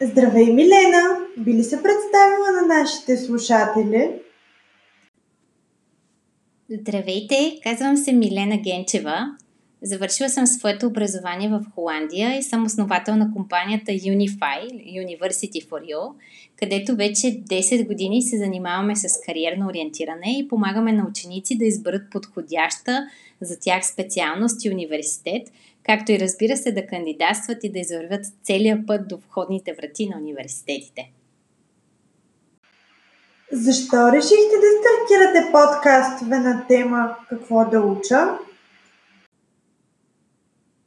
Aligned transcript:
Здравей, 0.00 0.52
Милена! 0.52 1.18
Би 1.38 1.54
ли 1.54 1.64
се 1.64 1.82
представила 1.82 2.60
на 2.60 2.74
нашите 2.78 3.16
слушатели? 3.16 4.10
Здравейте! 6.70 7.60
Казвам 7.62 7.96
се 7.96 8.12
Милена 8.12 8.56
Генчева. 8.56 9.36
Завършила 9.82 10.28
съм 10.28 10.46
своето 10.46 10.86
образование 10.86 11.48
в 11.48 11.64
Холандия 11.74 12.38
и 12.38 12.42
съм 12.42 12.64
основател 12.64 13.16
на 13.16 13.32
компанията 13.32 13.92
Unify, 13.92 14.60
University 15.06 15.68
for 15.68 15.94
You, 15.94 16.12
където 16.56 16.96
вече 16.96 17.26
10 17.26 17.86
години 17.86 18.22
се 18.22 18.38
занимаваме 18.38 18.96
с 18.96 19.20
кариерно 19.26 19.66
ориентиране 19.66 20.38
и 20.38 20.48
помагаме 20.48 20.92
на 20.92 21.06
ученици 21.08 21.58
да 21.58 21.64
изберат 21.64 22.10
подходяща 22.10 23.06
за 23.40 23.58
тях 23.60 23.86
специалност 23.86 24.64
и 24.64 24.70
университет, 24.70 25.42
както 25.86 26.12
и 26.12 26.20
разбира 26.20 26.56
се 26.56 26.72
да 26.72 26.86
кандидатстват 26.86 27.64
и 27.64 27.72
да 27.72 27.78
извървят 27.78 28.24
целия 28.42 28.86
път 28.86 29.08
до 29.08 29.16
входните 29.16 29.72
врати 29.72 30.08
на 30.08 30.16
университетите. 30.18 31.12
Защо 33.52 34.12
решихте 34.12 34.56
да 34.62 34.70
стартирате 34.80 35.52
подкастове 35.52 36.38
на 36.38 36.66
тема 36.68 37.16
Какво 37.28 37.70
да 37.70 37.80
уча? 37.80 38.38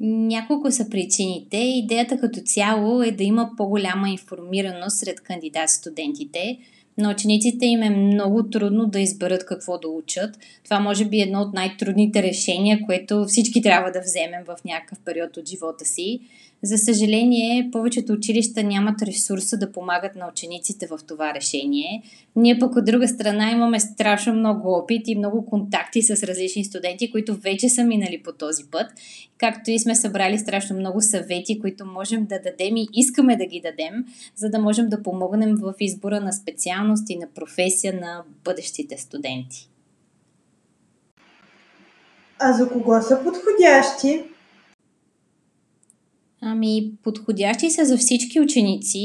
Няколко 0.00 0.70
са 0.70 0.90
причините. 0.90 1.56
Идеята 1.56 2.20
като 2.20 2.40
цяло 2.40 3.02
е 3.02 3.10
да 3.10 3.24
има 3.24 3.50
по-голяма 3.56 4.10
информираност 4.10 4.98
сред 4.98 5.20
кандидат-студентите. 5.20 6.58
На 6.98 7.10
учениците 7.10 7.66
им 7.66 7.82
е 7.82 7.90
много 7.90 8.42
трудно 8.42 8.86
да 8.86 9.00
изберат 9.00 9.46
какво 9.46 9.78
да 9.78 9.88
учат. 9.88 10.38
Това 10.64 10.80
може 10.80 11.04
би 11.04 11.18
е 11.18 11.22
едно 11.22 11.40
от 11.40 11.54
най-трудните 11.54 12.22
решения, 12.22 12.80
което 12.86 13.24
всички 13.24 13.62
трябва 13.62 13.90
да 13.90 14.00
вземем 14.00 14.44
в 14.46 14.56
някакъв 14.64 14.98
период 15.04 15.36
от 15.36 15.48
живота 15.48 15.84
си. 15.84 16.20
За 16.64 16.78
съжаление, 16.78 17.68
повечето 17.72 18.12
училища 18.12 18.62
нямат 18.62 19.02
ресурса 19.02 19.56
да 19.56 19.72
помагат 19.72 20.16
на 20.16 20.28
учениците 20.28 20.86
в 20.86 21.00
това 21.08 21.34
решение. 21.34 22.02
Ние 22.36 22.58
пък 22.58 22.76
от 22.76 22.84
друга 22.84 23.08
страна 23.08 23.50
имаме 23.50 23.80
страшно 23.80 24.34
много 24.34 24.72
опит 24.72 25.08
и 25.08 25.18
много 25.18 25.46
контакти 25.46 26.02
с 26.02 26.22
различни 26.22 26.64
студенти, 26.64 27.10
които 27.10 27.36
вече 27.36 27.68
са 27.68 27.84
минали 27.84 28.22
по 28.22 28.32
този 28.32 28.64
път, 28.70 28.86
както 29.38 29.70
и 29.70 29.78
сме 29.78 29.94
събрали 29.94 30.38
страшно 30.38 30.76
много 30.76 31.00
съвети, 31.00 31.60
които 31.60 31.86
можем 31.86 32.24
да 32.24 32.40
дадем 32.40 32.76
и 32.76 32.88
искаме 32.94 33.36
да 33.36 33.46
ги 33.46 33.60
дадем, 33.60 34.04
за 34.36 34.50
да 34.50 34.58
можем 34.58 34.88
да 34.88 35.02
помогнем 35.02 35.56
в 35.56 35.74
избора 35.80 36.20
на 36.20 36.32
специалност 36.82 37.10
и 37.10 37.16
на 37.16 37.26
професия 37.34 37.94
на 38.00 38.24
бъдещите 38.44 38.98
студенти. 38.98 39.68
А 42.38 42.52
за 42.52 42.68
кого 42.68 43.02
са 43.02 43.22
подходящи? 43.24 44.24
Ами, 46.44 46.92
подходящи 47.02 47.70
са 47.70 47.84
за 47.84 47.96
всички 47.96 48.40
ученици 48.40 48.98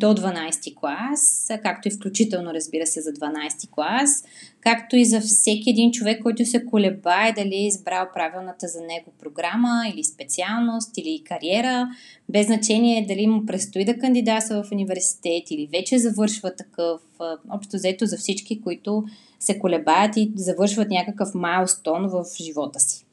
до 0.00 0.06
12 0.06 0.74
клас, 0.74 1.50
както 1.62 1.88
и 1.88 1.90
включително, 1.90 2.54
разбира 2.54 2.86
се, 2.86 3.00
за 3.00 3.10
12 3.10 3.70
клас, 3.70 4.24
както 4.60 4.96
и 4.96 5.04
за 5.04 5.20
всеки 5.20 5.70
един 5.70 5.92
човек, 5.92 6.22
който 6.22 6.46
се 6.46 6.64
колебае 6.64 7.32
дали 7.32 7.54
е 7.54 7.66
избрал 7.66 8.06
правилната 8.14 8.68
за 8.68 8.80
него 8.80 9.12
програма 9.20 9.84
или 9.94 10.04
специалност 10.04 10.98
или 10.98 11.22
кариера, 11.24 11.88
без 12.28 12.46
значение 12.46 13.06
дали 13.08 13.26
му 13.26 13.46
предстои 13.46 13.84
да 13.84 13.98
кандидатства 13.98 14.62
в 14.62 14.72
университет 14.72 15.50
или 15.50 15.68
вече 15.72 15.98
завършва 15.98 16.56
такъв, 16.56 17.00
общо 17.50 17.76
взето 17.76 18.06
за 18.06 18.16
всички, 18.16 18.60
които 18.60 19.04
се 19.40 19.58
колебаят 19.58 20.16
и 20.16 20.32
завършват 20.36 20.90
някакъв 20.90 21.34
майлстон 21.34 22.08
в 22.08 22.24
живота 22.42 22.80
си. 22.80 23.03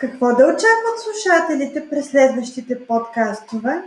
Какво 0.00 0.26
да 0.26 0.44
очакват 0.44 0.98
слушателите 1.04 1.88
през 1.90 2.10
следващите 2.10 2.86
подкастове? 2.86 3.82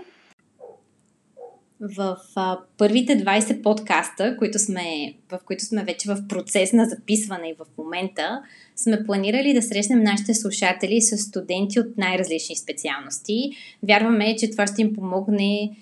В 1.82 2.18
а, 2.36 2.60
първите 2.78 3.18
20 3.18 3.62
подкаста, 3.62 4.38
които 4.38 4.60
сме, 4.60 5.14
в 5.32 5.40
които 5.46 5.66
сме 5.66 5.84
вече 5.84 6.10
в 6.10 6.28
процес 6.30 6.74
на 6.74 6.86
записване 6.86 7.50
и 7.50 7.56
в 7.60 7.66
момента, 7.78 8.42
сме 8.76 9.04
планирали 9.06 9.54
да 9.54 9.62
срещнем 9.62 10.04
нашите 10.04 10.34
слушатели 10.34 11.02
с 11.02 11.18
студенти 11.18 11.80
от 11.80 11.98
най-различни 11.98 12.56
специалности. 12.56 13.52
Вярваме, 13.84 14.36
че 14.36 14.52
това 14.52 14.68
ще 14.68 14.82
им 14.82 14.94
помогне 14.94 15.78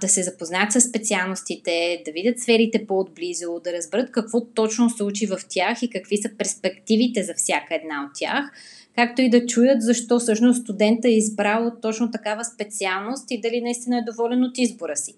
да 0.00 0.08
се 0.08 0.22
запознаят 0.22 0.72
с 0.72 0.80
специалностите, 0.80 2.02
да 2.04 2.12
видят 2.12 2.38
сферите 2.38 2.86
по-отблизо, 2.86 3.60
да 3.64 3.72
разберат 3.72 4.10
какво 4.10 4.44
точно 4.44 4.90
се 4.90 5.04
учи 5.04 5.26
в 5.26 5.38
тях 5.48 5.82
и 5.82 5.90
какви 5.90 6.16
са 6.16 6.30
перспективите 6.38 7.22
за 7.22 7.34
всяка 7.34 7.74
една 7.74 8.04
от 8.04 8.10
тях 8.14 8.50
както 8.94 9.22
и 9.22 9.30
да 9.30 9.46
чуят 9.46 9.82
защо 9.82 10.18
всъщност 10.18 10.62
студента 10.62 11.08
е 11.08 11.16
избрал 11.16 11.72
точно 11.82 12.10
такава 12.10 12.44
специалност 12.44 13.30
и 13.30 13.40
дали 13.40 13.60
наистина 13.60 13.98
е 13.98 14.12
доволен 14.12 14.44
от 14.44 14.58
избора 14.58 14.96
си. 14.96 15.14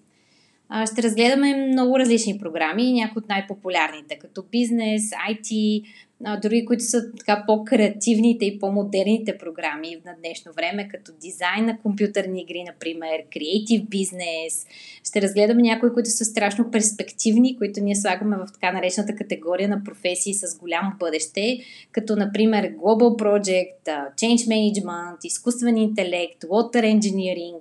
Ще 0.91 1.03
разгледаме 1.03 1.67
много 1.67 1.99
различни 1.99 2.37
програми, 2.37 2.93
някои 2.93 3.19
от 3.19 3.29
най-популярните, 3.29 4.19
като 4.19 4.43
бизнес, 4.51 5.09
IT, 5.29 5.83
дори 6.41 6.65
които 6.65 6.83
са 6.83 7.11
така 7.17 7.43
по-креативните 7.47 8.45
и 8.45 8.59
по-модерните 8.59 9.37
програми 9.37 9.97
на 10.05 10.15
днешно 10.23 10.51
време, 10.53 10.87
като 10.87 11.11
дизайн 11.21 11.65
на 11.65 11.79
компютърни 11.79 12.41
игри, 12.41 12.63
например, 12.63 13.23
креатив 13.33 13.89
бизнес. 13.89 14.65
Ще 15.03 15.21
разгледаме 15.21 15.61
някои, 15.61 15.93
които 15.93 16.09
са 16.09 16.25
страшно 16.25 16.71
перспективни, 16.71 17.57
които 17.57 17.83
ние 17.83 17.95
слагаме 17.95 18.37
в 18.37 18.47
така 18.53 18.71
наречената 18.71 19.15
категория 19.15 19.69
на 19.69 19.83
професии 19.83 20.33
с 20.33 20.57
голямо 20.59 20.91
бъдеще, 20.99 21.59
като 21.91 22.15
например 22.15 22.71
Global 22.75 23.21
Project, 23.23 24.11
Change 24.15 24.47
Management, 24.47 25.25
изкуствен 25.25 25.77
интелект, 25.77 26.43
Water 26.43 26.99
Engineering, 26.99 27.59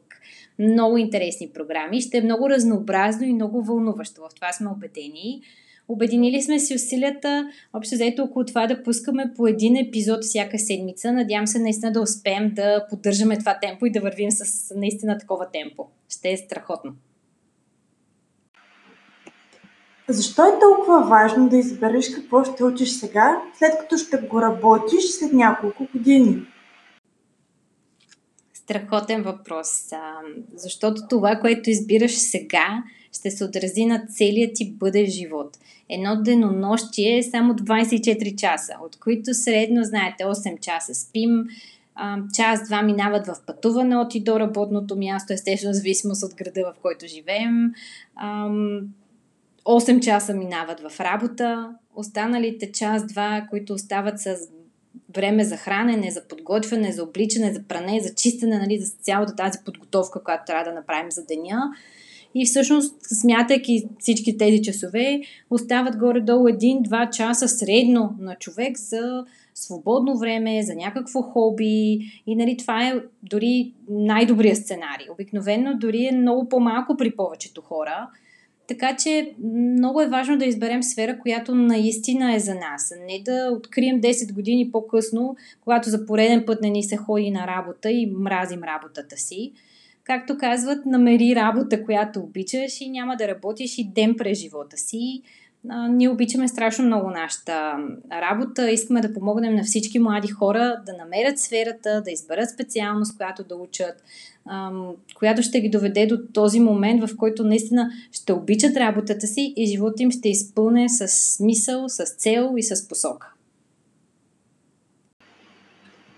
много 0.59 0.97
интересни 0.97 1.49
програми. 1.49 2.01
Ще 2.01 2.19
е 2.19 2.23
много 2.23 2.51
разнообразно 2.51 3.27
и 3.27 3.33
много 3.33 3.63
вълнуващо. 3.63 4.21
В 4.21 4.35
това 4.35 4.53
сме 4.53 4.71
убедени. 4.71 5.43
Обединили 5.93 6.43
сме 6.43 6.59
си 6.59 6.75
усилията, 6.75 7.51
общо 7.73 7.97
заето 7.97 8.23
около 8.23 8.45
това 8.45 8.67
да 8.67 8.83
пускаме 8.83 9.33
по 9.37 9.47
един 9.47 9.77
епизод 9.77 10.25
всяка 10.25 10.59
седмица. 10.59 11.13
Надявам 11.13 11.47
се 11.47 11.59
наистина 11.59 11.93
да 11.93 12.01
успеем 12.01 12.51
да 12.55 12.87
поддържаме 12.91 13.39
това 13.39 13.59
темпо 13.63 13.87
и 13.87 13.91
да 13.91 14.01
вървим 14.01 14.31
с 14.31 14.75
наистина 14.77 15.19
такова 15.19 15.51
темпо. 15.53 15.87
Ще 16.09 16.31
е 16.31 16.37
страхотно. 16.37 16.93
Защо 20.09 20.43
е 20.43 20.59
толкова 20.61 21.09
важно 21.09 21.49
да 21.49 21.57
избереш 21.57 22.15
какво 22.15 22.45
ще 22.45 22.65
учиш 22.65 22.91
сега, 22.91 23.43
след 23.59 23.79
като 23.81 23.97
ще 23.97 24.17
го 24.17 24.43
работиш 24.43 25.05
след 25.05 25.33
няколко 25.33 25.87
години? 25.93 26.43
Страхотен 28.65 29.23
въпрос. 29.23 29.69
Защото 30.55 31.03
това, 31.11 31.37
което 31.37 31.71
избираш 31.71 32.13
сега, 32.13 32.83
ще 33.13 33.31
се 33.31 33.45
отрази 33.45 33.87
на 33.87 34.07
целият 34.09 34.55
ти 34.55 34.73
бъдещ 34.73 35.13
живот. 35.13 35.59
Едно 35.89 36.23
денонощие 36.23 37.19
е 37.19 37.23
само 37.23 37.55
24 37.55 38.37
часа, 38.37 38.73
от 38.85 38.97
които 38.97 39.35
средно, 39.35 39.85
знаете, 39.85 40.25
8 40.25 40.61
часа 40.61 40.95
спим, 40.95 41.45
час-два 42.35 42.83
минават 42.83 43.27
в 43.27 43.37
пътуване 43.47 43.97
от 43.97 44.15
и 44.15 44.21
до 44.21 44.41
работното 44.41 44.97
място, 44.97 45.33
естествено, 45.33 45.75
зависимост 45.75 46.23
от 46.23 46.35
града, 46.35 46.73
в 46.73 46.75
който 46.83 47.07
живеем. 47.07 47.73
8 49.65 50.01
часа 50.01 50.35
минават 50.35 50.81
в 50.81 51.01
работа, 51.01 51.75
останалите 51.95 52.73
час-два, 52.73 53.47
които 53.51 53.73
остават 53.73 54.21
с 54.21 54.37
време 55.15 55.45
за 55.45 55.57
хранене, 55.57 56.11
за 56.11 56.29
подготвяне, 56.29 56.93
за 56.93 57.03
обличане, 57.03 57.53
за 57.53 57.63
пране, 57.63 58.01
за 58.01 58.15
чистене, 58.15 58.59
нали, 58.59 58.79
за 58.79 58.93
цялата 59.03 59.37
тази 59.37 59.59
подготовка, 59.65 60.23
която 60.25 60.45
трябва 60.47 60.65
да 60.65 60.73
направим 60.73 61.11
за 61.11 61.25
деня. 61.25 61.73
И 62.35 62.47
всъщност, 62.47 62.97
смятайки 63.03 63.89
всички 63.99 64.39
тези 64.39 64.63
часове, 64.63 65.21
остават 65.51 65.97
горе-долу 65.97 66.49
1-2 66.49 67.11
часа 67.11 67.49
средно 67.49 68.17
на 68.21 68.35
човек 68.35 68.79
за 68.79 69.25
свободно 69.55 70.19
време, 70.19 70.63
за 70.63 70.75
някакво 70.75 71.23
хоби. 71.23 71.99
И 72.27 72.37
нали, 72.37 72.57
това 72.57 72.89
е 72.89 72.95
дори 73.23 73.73
най-добрият 73.89 74.59
сценарий. 74.59 75.07
Обикновено 75.13 75.79
дори 75.79 76.07
е 76.07 76.17
много 76.17 76.49
по-малко 76.49 76.97
при 76.97 77.17
повечето 77.17 77.61
хора. 77.61 78.09
Така 78.73 78.97
че 78.97 79.35
много 79.43 80.01
е 80.01 80.09
важно 80.09 80.39
да 80.39 80.45
изберем 80.45 80.83
сфера, 80.83 81.19
която 81.19 81.55
наистина 81.55 82.35
е 82.35 82.39
за 82.39 82.55
нас. 82.55 82.95
Не 83.07 83.23
да 83.25 83.51
открием 83.53 84.01
10 84.01 84.33
години 84.33 84.71
по-късно, 84.71 85.37
когато 85.61 85.91
за 85.91 86.07
пореден 86.07 86.45
път 86.47 86.63
не 86.63 86.71
ни 86.71 86.83
се 86.83 86.97
ходи 86.97 87.31
на 87.31 87.47
работа 87.47 87.91
и 87.91 88.13
мразим 88.17 88.63
работата 88.63 89.17
си. 89.17 89.53
Както 90.05 90.39
казват, 90.39 90.87
намери 90.87 91.35
работа, 91.35 91.85
която 91.85 92.21
обичаш 92.21 92.81
и 92.81 92.91
няма 92.91 93.17
да 93.17 93.29
работиш 93.29 93.79
и 93.79 93.91
ден 93.95 94.15
през 94.19 94.39
живота 94.39 94.77
си. 94.77 95.23
А, 95.69 95.89
ние 95.89 96.09
обичаме 96.09 96.49
страшно 96.49 96.85
много 96.85 97.11
нашата 97.11 97.73
работа. 98.11 98.71
Искаме 98.71 99.01
да 99.01 99.15
помогнем 99.15 99.55
на 99.55 99.63
всички 99.63 99.99
млади 99.99 100.29
хора 100.29 100.77
да 100.87 100.93
намерят 100.93 101.39
сферата, 101.39 102.03
да 102.05 102.11
изберат 102.11 102.51
специалност, 102.51 103.17
която 103.17 103.45
да 103.45 103.57
учат, 103.57 104.03
която 105.15 105.43
ще 105.43 105.61
ги 105.61 105.71
доведе 105.71 106.07
до 106.07 106.19
този 106.35 106.61
момент, 106.61 107.09
в 107.09 107.17
който 107.17 107.45
наистина 107.45 107.91
ще 108.13 108.33
обичат 108.33 108.77
работата 108.77 109.27
си 109.27 109.55
и 109.57 109.67
живота 109.67 110.03
им 110.03 110.11
ще 110.11 110.29
изпълне 110.29 110.89
с 110.89 111.09
смисъл, 111.09 111.89
с 111.89 112.05
цел 112.05 112.55
и 112.57 112.63
с 112.63 112.89
посока. 112.89 113.33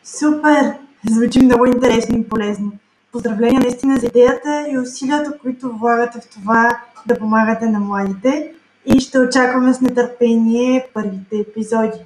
Супер! 0.04 0.74
Звучи 1.10 1.40
много 1.40 1.66
интересно 1.66 2.18
и 2.18 2.28
полезно. 2.28 2.72
Поздравления 3.12 3.60
наистина 3.60 3.96
за 3.98 4.06
идеята 4.06 4.66
и 4.70 4.78
усилията, 4.78 5.38
които 5.38 5.76
влагате 5.78 6.20
в 6.20 6.30
това 6.30 6.80
да 7.06 7.18
помагате 7.18 7.66
на 7.66 7.80
младите 7.80 8.54
и 8.86 9.00
ще 9.00 9.18
очакваме 9.18 9.74
с 9.74 9.80
нетърпение 9.80 10.86
първите 10.94 11.36
епизоди. 11.36 11.98